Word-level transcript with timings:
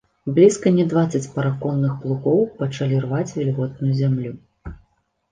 Блізка 0.35 0.69
не 0.77 0.83
дваццаць 0.93 1.27
параконных 1.33 1.91
плугоў 2.05 2.39
пачалі 2.61 2.95
рваць 3.03 3.35
вільготную 3.35 3.91
зямлю. 3.99 4.33